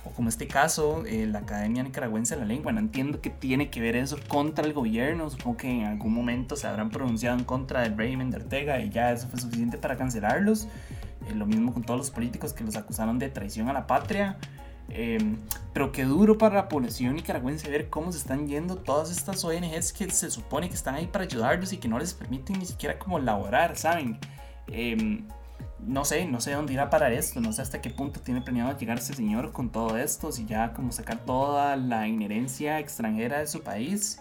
o 0.06 0.10
como 0.10 0.30
este 0.30 0.48
caso, 0.48 1.04
eh, 1.06 1.26
la 1.26 1.40
Academia 1.40 1.82
Nicaragüense 1.82 2.36
de 2.36 2.42
la 2.42 2.48
Lengua. 2.48 2.72
No 2.74 2.80
entiendo 2.80 3.22
qué 3.22 3.30
tiene 3.30 3.70
que 3.70 3.80
ver 3.80 3.96
eso 3.96 4.18
contra 4.28 4.66
el 4.66 4.74
gobierno. 4.74 5.30
Supongo 5.30 5.58
que 5.58 5.70
en 5.70 5.86
algún 5.86 6.14
momento 6.14 6.56
se 6.56 6.68
habrán 6.68 6.90
pronunciado 6.90 7.38
en 7.38 7.46
contra 7.46 7.82
del 7.82 7.98
régimen 7.98 8.30
de 8.30 8.38
Ortega 8.38 8.80
y 8.82 8.90
ya 8.90 9.12
eso 9.12 9.28
fue 9.30 9.40
suficiente 9.40 9.78
para 9.78 9.96
cancelarlos. 9.96 10.68
Eh, 11.28 11.36
lo 11.36 11.46
mismo 11.46 11.74
con 11.74 11.84
todos 11.84 12.00
los 12.00 12.12
políticos 12.12 12.54
que 12.54 12.64
los 12.64 12.76
acusaron 12.76 13.20
de 13.20 13.30
traición 13.30 13.70
a 13.70 13.74
la 13.74 13.88
patria. 13.88 14.38
Em, 14.90 15.38
pero 15.74 15.92
qué 15.92 16.04
duro 16.04 16.38
para 16.38 16.56
la 16.56 16.68
población 16.68 17.16
nicaragüense 17.16 17.70
ver 17.70 17.90
cómo 17.90 18.12
se 18.12 18.18
están 18.18 18.48
yendo 18.48 18.76
todas 18.76 19.10
estas 19.12 19.44
ONGs 19.44 19.94
que 19.94 20.10
se 20.12 20.30
supone 20.30 20.68
que 20.68 20.76
están 20.76 20.96
ahí 20.96 21.08
para 21.08 21.24
ayudarlos 21.24 21.72
y 21.74 21.78
que 21.78 21.88
no 21.88 21.98
les 21.98 22.14
permiten 22.14 22.60
ni 22.60 22.66
siquiera 22.66 23.00
como 23.00 23.18
laborar, 23.18 23.78
¿saben? 23.78 24.20
Eh, 24.68 25.24
no 25.80 26.06
sé, 26.06 26.26
no 26.26 26.40
sé 26.42 26.52
dónde 26.52 26.74
irá 26.74 26.84
a 26.84 26.90
parar 26.90 27.12
esto, 27.12 27.42
no 27.42 27.52
sé 27.52 27.62
hasta 27.62 27.82
qué 27.82 27.90
punto 27.90 28.20
tiene 28.20 28.42
planeado 28.42 28.78
llegar 28.78 29.00
ese 29.00 29.14
señor 29.14 29.52
con 29.52 29.72
todo 29.72 29.98
esto, 29.98 30.32
si 30.32 30.46
ya 30.46 30.74
como 30.74 30.92
sacar 30.92 31.26
toda 31.26 31.76
la 31.76 32.08
inherencia 32.08 32.80
extranjera 32.80 33.40
de 33.40 33.48
su 33.48 33.64
país 33.64 34.20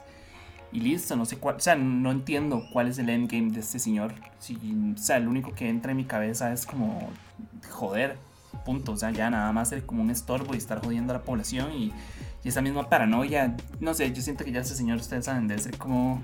y 0.72 0.80
listo, 0.80 1.16
no 1.16 1.26
sé 1.26 1.36
cuál, 1.36 1.56
o 1.56 1.60
sea, 1.60 1.76
no 1.76 2.10
entiendo 2.10 2.64
cuál 2.72 2.88
es 2.88 2.98
el 2.98 3.08
endgame 3.10 3.50
de 3.50 3.60
este 3.60 3.78
señor, 3.78 4.14
si, 4.38 4.56
o 4.94 4.98
sea, 4.98 5.18
lo 5.18 5.30
único 5.30 5.54
que 5.54 5.68
entra 5.68 5.92
en 5.92 5.98
mi 5.98 6.04
cabeza 6.04 6.52
es 6.52 6.66
como 6.66 7.10
joder, 7.70 8.16
punto, 8.64 8.92
o 8.92 8.96
sea, 8.96 9.10
ya 9.10 9.30
nada 9.30 9.52
más 9.52 9.68
ser 9.68 9.84
como 9.84 10.02
un 10.02 10.10
estorbo 10.10 10.54
y 10.54 10.58
estar 10.58 10.82
jodiendo 10.82 11.12
a 11.12 11.18
la 11.18 11.22
población 11.22 11.72
y, 11.72 11.92
y 12.42 12.48
esa 12.48 12.62
misma 12.62 12.88
paranoia, 12.88 13.56
no 13.80 13.94
sé, 13.94 14.12
yo 14.12 14.22
siento 14.22 14.44
que 14.44 14.52
ya 14.52 14.60
ese 14.60 14.74
señor, 14.74 14.98
ustedes 14.98 15.26
saben, 15.26 15.46
debe 15.46 15.60
ser 15.60 15.76
como, 15.76 16.22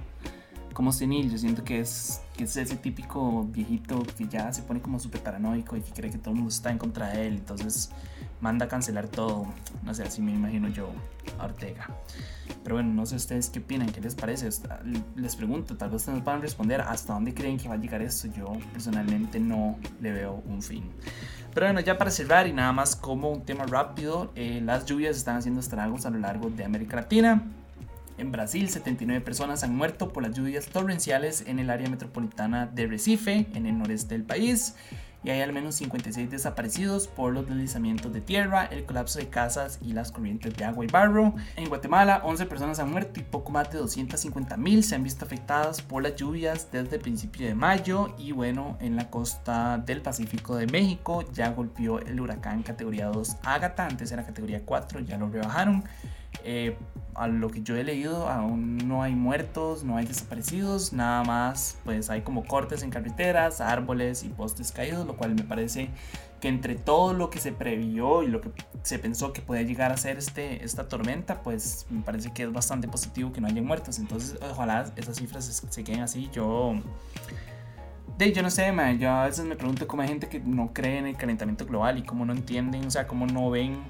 como 0.78 0.92
senil, 0.92 1.28
yo 1.28 1.36
siento 1.38 1.64
que 1.64 1.80
es, 1.80 2.22
que 2.36 2.44
es 2.44 2.56
ese 2.56 2.76
típico 2.76 3.42
viejito 3.50 4.00
que 4.16 4.28
ya 4.28 4.52
se 4.52 4.62
pone 4.62 4.80
como 4.80 5.00
súper 5.00 5.20
paranoico 5.24 5.76
y 5.76 5.80
que 5.80 5.90
cree 5.90 6.08
que 6.08 6.18
todo 6.18 6.30
el 6.30 6.36
mundo 6.36 6.50
está 6.50 6.70
en 6.70 6.78
contra 6.78 7.08
de 7.08 7.26
él, 7.26 7.34
entonces 7.34 7.90
manda 8.40 8.66
a 8.66 8.68
cancelar 8.68 9.08
todo, 9.08 9.48
no 9.82 9.92
sé, 9.92 10.04
así 10.04 10.22
me 10.22 10.32
imagino 10.32 10.68
yo 10.68 10.88
a 11.36 11.46
Ortega. 11.46 11.88
Pero 12.62 12.76
bueno, 12.76 12.94
no 12.94 13.06
sé 13.06 13.16
ustedes 13.16 13.50
qué 13.50 13.58
opinan, 13.58 13.90
qué 13.90 14.00
les 14.00 14.14
parece, 14.14 14.48
les 15.16 15.34
pregunto, 15.34 15.76
tal 15.76 15.90
vez 15.90 16.02
ustedes 16.02 16.22
puedan 16.22 16.42
responder 16.42 16.80
hasta 16.80 17.12
dónde 17.12 17.34
creen 17.34 17.58
que 17.58 17.68
va 17.68 17.74
a 17.74 17.78
llegar 17.78 18.00
esto, 18.00 18.28
yo 18.28 18.52
personalmente 18.72 19.40
no 19.40 19.76
le 20.00 20.12
veo 20.12 20.44
un 20.46 20.62
fin. 20.62 20.84
Pero 21.54 21.66
bueno, 21.66 21.80
ya 21.80 21.98
para 21.98 22.12
cerrar 22.12 22.46
y 22.46 22.52
nada 22.52 22.70
más 22.72 22.94
como 22.94 23.32
un 23.32 23.44
tema 23.44 23.66
rápido, 23.66 24.30
eh, 24.36 24.60
las 24.62 24.86
lluvias 24.86 25.16
están 25.16 25.38
haciendo 25.38 25.58
estragos 25.58 26.06
a 26.06 26.10
lo 26.10 26.20
largo 26.20 26.50
de 26.50 26.62
América 26.62 26.94
Latina. 26.94 27.42
En 28.18 28.32
Brasil, 28.32 28.68
79 28.68 29.24
personas 29.24 29.62
han 29.62 29.74
muerto 29.74 30.12
por 30.12 30.22
las 30.22 30.36
lluvias 30.36 30.66
torrenciales 30.66 31.44
en 31.46 31.58
el 31.58 31.70
área 31.70 31.88
metropolitana 31.88 32.66
de 32.66 32.86
Recife, 32.86 33.46
en 33.54 33.66
el 33.66 33.78
noreste 33.78 34.14
del 34.14 34.24
país 34.24 34.74
y 35.24 35.30
hay 35.30 35.40
al 35.40 35.52
menos 35.52 35.74
56 35.76 36.30
desaparecidos 36.30 37.08
por 37.08 37.32
los 37.32 37.46
deslizamientos 37.46 38.12
de 38.12 38.20
tierra, 38.20 38.64
el 38.66 38.84
colapso 38.84 39.18
de 39.18 39.28
casas 39.28 39.78
y 39.82 39.92
las 39.92 40.12
corrientes 40.12 40.56
de 40.56 40.64
agua 40.64 40.84
y 40.84 40.88
barro. 40.88 41.34
En 41.56 41.68
Guatemala, 41.68 42.22
11 42.24 42.46
personas 42.46 42.78
han 42.78 42.90
muerto 42.90 43.18
y 43.18 43.24
poco 43.24 43.50
más 43.50 43.70
de 43.70 43.78
250 43.78 44.56
mil 44.56 44.84
se 44.84 44.94
han 44.94 45.02
visto 45.02 45.24
afectadas 45.24 45.82
por 45.82 46.02
las 46.02 46.14
lluvias 46.14 46.70
desde 46.70 46.96
el 46.96 47.02
principio 47.02 47.46
de 47.46 47.54
mayo. 47.54 48.14
Y 48.18 48.32
bueno, 48.32 48.76
en 48.80 48.96
la 48.96 49.10
costa 49.10 49.78
del 49.78 50.02
Pacífico 50.02 50.56
de 50.56 50.66
México 50.66 51.24
ya 51.32 51.50
golpeó 51.50 51.98
el 51.98 52.20
huracán 52.20 52.62
categoría 52.62 53.06
2 53.06 53.38
Agatha, 53.42 53.86
antes 53.86 54.12
era 54.12 54.24
categoría 54.24 54.62
4, 54.64 55.00
ya 55.00 55.18
lo 55.18 55.28
rebajaron. 55.28 55.84
Eh, 56.44 56.76
a 57.18 57.28
lo 57.28 57.50
que 57.50 57.62
yo 57.62 57.76
he 57.76 57.84
leído, 57.84 58.28
aún 58.28 58.78
no 58.88 59.02
hay 59.02 59.14
muertos, 59.14 59.84
no 59.84 59.96
hay 59.96 60.06
desaparecidos, 60.06 60.92
nada 60.92 61.24
más, 61.24 61.78
pues 61.84 62.10
hay 62.10 62.22
como 62.22 62.44
cortes 62.44 62.82
en 62.82 62.90
carreteras, 62.90 63.60
árboles 63.60 64.22
y 64.22 64.28
postes 64.28 64.72
caídos, 64.72 65.06
lo 65.06 65.16
cual 65.16 65.34
me 65.34 65.42
parece 65.42 65.90
que 66.40 66.48
entre 66.48 66.76
todo 66.76 67.14
lo 67.14 67.30
que 67.30 67.40
se 67.40 67.52
previó 67.52 68.22
y 68.22 68.28
lo 68.28 68.40
que 68.40 68.50
se 68.82 68.98
pensó 68.98 69.32
que 69.32 69.42
podía 69.42 69.62
llegar 69.62 69.92
a 69.92 69.96
ser 69.96 70.18
este, 70.18 70.64
esta 70.64 70.88
tormenta, 70.88 71.42
pues 71.42 71.86
me 71.90 72.02
parece 72.02 72.32
que 72.32 72.44
es 72.44 72.52
bastante 72.52 72.86
positivo 72.86 73.32
que 73.32 73.40
no 73.40 73.48
haya 73.48 73.60
muertos. 73.60 73.98
Entonces, 73.98 74.38
ojalá 74.40 74.92
esas 74.96 75.16
cifras 75.16 75.44
se, 75.44 75.84
queden 75.84 76.00
así. 76.00 76.30
Yo, 76.32 76.74
de, 78.16 78.32
yo 78.32 78.42
no 78.42 78.50
sé, 78.50 78.72
yo 78.98 79.10
a 79.10 79.26
veces 79.26 79.44
me 79.44 79.56
pregunto 79.56 79.88
cómo 79.88 80.02
hay 80.02 80.08
gente 80.08 80.28
que 80.28 80.38
no 80.38 80.72
cree 80.72 80.98
en 80.98 81.06
el 81.06 81.16
calentamiento 81.16 81.66
global 81.66 81.98
y 81.98 82.02
cómo 82.02 82.24
no 82.24 82.32
entienden, 82.32 82.86
o 82.86 82.90
sea, 82.90 83.08
cómo 83.08 83.26
no 83.26 83.50
ven 83.50 83.82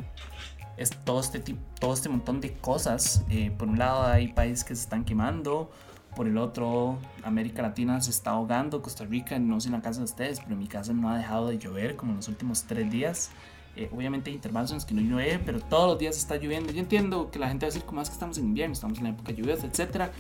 es 0.79 0.91
todo 1.05 1.21
este, 1.21 1.41
tipo, 1.41 1.61
todo 1.81 1.93
este 1.93 2.09
montón 2.09 2.41
de 2.41 2.53
cosas. 2.55 3.25
Eh, 3.29 3.51
por 3.57 3.69
un 3.69 3.79
lado 3.79 4.07
hay 4.07 4.29
países 4.29 4.65
que 4.65 4.75
se 4.75 4.83
están 4.83 5.05
quemando, 5.05 5.71
por 6.17 6.27
el 6.27 6.39
otro 6.39 6.99
América 7.23 7.63
Latina 7.63 8.01
se 8.01 8.11
está 8.11 8.31
ahogando, 8.31 8.83
Costa 8.83 9.05
Rica, 9.05 9.39
no 9.39 9.61
sé 9.61 9.69
en 9.69 9.75
la 9.75 9.83
casa 9.83 9.99
de 9.99 10.05
ustedes, 10.05 10.41
pero 10.41 10.55
en 10.55 10.59
mi 10.59 10.67
casa 10.67 10.93
no 10.93 11.11
ha 11.11 11.19
dejado 11.19 11.49
de 11.49 11.59
llover 11.59 11.97
como 11.97 12.13
en 12.13 12.17
los 12.17 12.29
últimos 12.29 12.65
tres 12.65 12.91
días. 12.91 13.31
Eh, 13.77 13.89
obviamente 13.95 14.31
hay 14.31 14.35
intervalos 14.37 14.71
en 14.71 14.77
los 14.77 14.85
que 14.85 14.95
no 14.95 15.01
llueve, 15.01 15.39
pero 15.45 15.61
todos 15.61 15.91
los 15.91 15.99
días 15.99 16.17
está 16.17 16.37
lloviendo. 16.37 16.73
Yo 16.73 16.81
entiendo 16.81 17.31
que 17.31 17.39
la 17.39 17.49
gente 17.49 17.67
va 17.67 17.69
a 17.69 17.73
decir 17.73 17.87
como 17.87 18.01
es 18.01 18.09
que 18.09 18.15
estamos 18.15 18.37
en 18.39 18.47
invierno, 18.47 18.73
estamos 18.73 18.99
en 18.99 19.05
la 19.05 19.11
época 19.11 19.33
de 19.33 19.39
lluvias, 19.39 19.63
etc. 19.63 20.11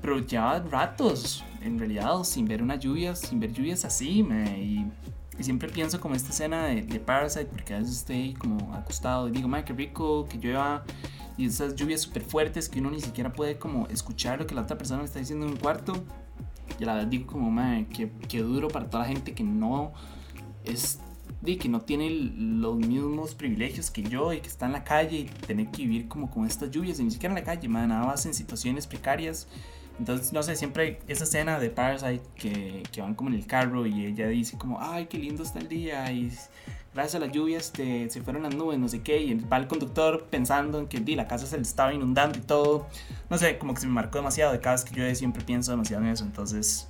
Pero 0.00 0.18
ya 0.18 0.58
ratos, 0.58 1.44
en 1.60 1.78
realidad, 1.78 2.24
sin 2.24 2.46
ver 2.46 2.60
una 2.60 2.74
lluvia, 2.74 3.14
sin 3.14 3.38
ver 3.38 3.52
lluvias 3.52 3.84
así, 3.84 4.24
me, 4.24 4.60
y 4.60 4.86
y 5.38 5.42
siempre 5.42 5.68
pienso 5.68 6.00
como 6.00 6.14
esta 6.14 6.30
escena 6.30 6.66
de, 6.66 7.00
Parasite, 7.00 7.46
porque 7.46 7.74
a 7.74 7.78
veces 7.78 7.96
estoy 7.96 8.34
como 8.34 8.72
acostado 8.74 9.28
y 9.28 9.32
digo, 9.32 9.48
madre, 9.48 9.64
qué 9.64 9.72
rico 9.72 10.26
que 10.28 10.38
llueva. 10.38 10.84
Y 11.36 11.46
esas 11.46 11.74
lluvias 11.74 12.02
súper 12.02 12.22
fuertes 12.22 12.68
que 12.68 12.78
uno 12.78 12.90
ni 12.90 13.00
siquiera 13.00 13.32
puede 13.32 13.58
como 13.58 13.88
escuchar 13.88 14.38
lo 14.38 14.46
que 14.46 14.54
la 14.54 14.62
otra 14.62 14.78
persona 14.78 15.02
está 15.02 15.18
diciendo 15.18 15.46
en 15.46 15.52
un 15.52 15.58
cuarto. 15.58 15.94
Y 16.78 16.84
a 16.84 16.86
la 16.86 16.94
vez 16.94 17.10
digo 17.10 17.26
como, 17.26 17.50
madre, 17.50 17.86
qué, 18.28 18.38
duro 18.42 18.68
para 18.68 18.88
toda 18.88 19.02
la 19.02 19.08
gente 19.08 19.34
que 19.34 19.42
no 19.42 19.92
es 20.64 21.00
que 21.44 21.68
no 21.68 21.82
tiene 21.82 22.08
los 22.08 22.76
mismos 22.76 23.34
privilegios 23.34 23.90
que 23.90 24.02
yo 24.02 24.32
y 24.32 24.40
que 24.40 24.48
está 24.48 24.64
en 24.64 24.72
la 24.72 24.82
calle 24.82 25.18
y 25.18 25.24
tener 25.24 25.70
que 25.70 25.82
vivir 25.82 26.08
como 26.08 26.30
con 26.30 26.46
estas 26.46 26.70
lluvias, 26.70 26.98
y 27.00 27.04
ni 27.04 27.10
siquiera 27.10 27.34
en 27.34 27.40
la 27.40 27.44
calle, 27.44 27.68
nada 27.68 28.06
más 28.06 28.24
en 28.24 28.32
situaciones 28.32 28.86
precarias 28.86 29.46
entonces, 29.98 30.32
no 30.32 30.42
sé, 30.42 30.56
siempre 30.56 30.98
esa 31.06 31.24
escena 31.24 31.58
de 31.58 31.70
Parasite 31.70 32.22
que, 32.34 32.82
que, 32.90 33.00
van 33.00 33.14
como 33.14 33.30
en 33.30 33.36
el 33.36 33.46
carro 33.46 33.86
y 33.86 34.06
ella 34.06 34.26
dice 34.26 34.58
como, 34.58 34.80
ay, 34.80 35.06
qué 35.06 35.18
lindo 35.18 35.42
está 35.42 35.60
el 35.60 35.68
día 35.68 36.10
y 36.10 36.32
gracias 36.92 37.14
a 37.16 37.26
las 37.26 37.32
lluvias 37.32 37.72
te, 37.72 38.10
se 38.10 38.22
fueron 38.22 38.42
las 38.42 38.54
nubes, 38.54 38.78
no 38.78 38.88
sé 38.88 39.02
qué, 39.02 39.20
y 39.20 39.34
va 39.34 39.56
el 39.56 39.68
conductor 39.68 40.26
pensando 40.30 40.78
en 40.80 40.88
que 40.88 40.98
di, 40.98 41.14
la 41.14 41.28
casa 41.28 41.46
se 41.46 41.56
le 41.56 41.62
estaba 41.62 41.94
inundando 41.94 42.38
y 42.38 42.42
todo. 42.42 42.86
No 43.30 43.38
sé, 43.38 43.56
como 43.58 43.74
que 43.74 43.80
se 43.80 43.86
me 43.86 43.92
marcó 43.92 44.18
demasiado 44.18 44.52
de 44.52 44.60
cada 44.60 44.74
vez 44.74 44.84
que 44.84 44.94
yo 44.94 45.14
siempre 45.14 45.44
pienso 45.44 45.70
demasiado 45.70 46.02
en 46.02 46.10
eso, 46.10 46.24
entonces 46.24 46.88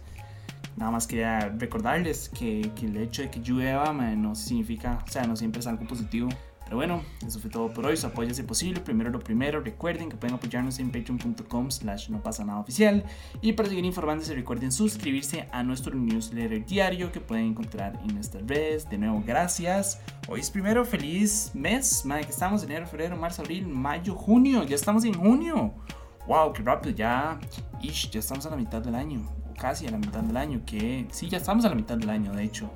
nada 0.77 0.91
más 0.91 1.07
quería 1.07 1.41
recordarles 1.59 2.31
que, 2.31 2.71
que 2.75 2.87
el 2.87 2.97
hecho 2.97 3.23
de 3.23 3.31
que 3.31 3.41
llueva 3.41 3.93
no 3.93 4.35
significa, 4.35 5.05
o 5.07 5.11
sea, 5.11 5.27
no 5.27 5.37
siempre 5.37 5.61
es 5.61 5.67
algo 5.67 5.87
positivo. 5.87 6.29
Pero 6.65 6.77
bueno, 6.77 7.03
eso 7.27 7.39
fue 7.39 7.51
todo 7.51 7.73
por 7.73 7.85
hoy. 7.87 7.97
Su 7.97 8.07
apoyo 8.07 8.31
es 8.31 8.41
posible. 8.43 8.81
Primero 8.81 9.11
lo 9.11 9.21
primero, 9.21 9.61
recuerden 9.61 10.09
que 10.09 10.17
pueden 10.17 10.37
apoyarnos 10.37 10.79
en 10.79 10.91
patreon.com 10.91 11.71
slash 11.71 12.09
no 12.09 12.23
pasa 12.23 12.45
nada 12.45 12.59
oficial. 12.59 13.05
Y 13.43 13.53
para 13.53 13.69
seguir 13.69 13.85
informándose, 13.85 14.35
recuerden 14.35 14.73
suscribirse 14.73 15.47
a 15.53 15.63
nuestro 15.63 15.95
newsletter 15.95 16.65
diario 16.65 17.13
que 17.13 17.21
pueden 17.21 17.47
encontrar 17.47 18.01
en 18.03 18.15
nuestras 18.15 18.47
redes. 18.47 18.89
De 18.89 18.97
nuevo, 18.97 19.23
gracias. 19.27 20.01
Hoy 20.27 20.41
es 20.41 20.51
primero, 20.51 20.85
feliz 20.85 21.51
mes. 21.55 22.05
Madre, 22.07 22.25
que 22.25 22.31
estamos 22.31 22.63
enero, 22.63 22.87
febrero, 22.87 23.17
marzo, 23.17 23.43
abril, 23.43 23.67
mayo, 23.67 24.15
junio. 24.15 24.65
Ya 24.65 24.77
estamos 24.77 25.05
en 25.05 25.15
junio. 25.15 25.75
Wow, 26.27 26.55
qué 26.55 26.63
rápido. 26.63 26.97
Ya, 26.97 27.39
ish, 27.83 28.11
ya 28.11 28.21
estamos 28.21 28.47
a 28.47 28.51
la 28.51 28.57
mitad 28.57 28.81
del 28.81 28.95
año. 28.95 29.29
O 29.51 29.55
casi 29.55 29.87
a 29.87 29.91
la 29.91 29.99
mitad 29.99 30.23
del 30.23 30.37
año. 30.39 30.63
Que 30.65 31.07
sí, 31.11 31.29
ya 31.29 31.37
estamos 31.37 31.67
a 31.67 31.69
la 31.69 31.75
mitad 31.75 31.99
del 31.99 32.09
año, 32.09 32.33
de 32.33 32.43
hecho 32.43 32.71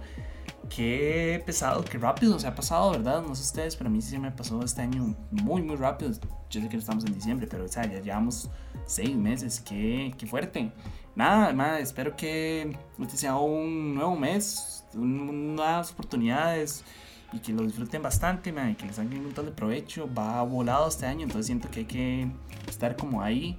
qué 0.68 1.42
pesado, 1.44 1.84
qué 1.84 1.98
rápido 1.98 2.38
se 2.38 2.46
ha 2.46 2.54
pasado, 2.54 2.92
¿verdad? 2.92 3.22
No 3.22 3.34
sé 3.34 3.42
ustedes, 3.42 3.76
pero 3.76 3.88
a 3.88 3.92
mí 3.92 4.00
sí 4.00 4.10
se 4.10 4.18
me 4.18 4.30
pasó 4.30 4.62
este 4.62 4.82
año 4.82 5.14
muy, 5.30 5.62
muy 5.62 5.76
rápido. 5.76 6.10
Yo 6.50 6.60
sé 6.60 6.68
que 6.68 6.76
estamos 6.76 7.04
en 7.04 7.14
diciembre, 7.14 7.46
pero 7.50 7.66
ya 7.66 7.82
llevamos 7.84 8.50
seis 8.86 9.16
meses, 9.16 9.60
qué, 9.60 10.14
qué 10.18 10.26
fuerte. 10.26 10.72
Nada, 11.14 11.52
más 11.52 11.80
espero 11.80 12.16
que 12.16 12.76
este 13.00 13.16
sea 13.16 13.36
un 13.36 13.94
nuevo 13.94 14.16
mes, 14.16 14.84
nuevas 14.94 15.92
oportunidades 15.92 16.84
y 17.32 17.40
que 17.40 17.52
lo 17.52 17.62
disfruten 17.62 18.02
bastante, 18.02 18.52
que 18.52 18.86
les 18.86 18.98
hagan 18.98 19.12
un 19.18 19.24
montón 19.24 19.46
de 19.46 19.52
provecho. 19.52 20.08
Va 20.12 20.42
volado 20.42 20.88
este 20.88 21.06
año, 21.06 21.24
entonces 21.24 21.46
siento 21.46 21.70
que 21.70 21.80
hay 21.80 21.86
que 21.86 22.30
estar 22.68 22.96
como 22.96 23.22
ahí 23.22 23.58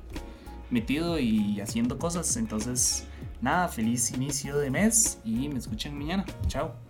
metido 0.70 1.20
y 1.20 1.60
haciendo 1.62 1.98
cosas. 1.98 2.36
Entonces, 2.38 3.06
nada, 3.42 3.68
feliz 3.68 4.12
inicio 4.12 4.58
de 4.58 4.72
mes 4.72 5.20
y 5.24 5.50
me 5.50 5.60
escuchan 5.60 5.98
mañana. 5.98 6.26
Chao. 6.48 6.89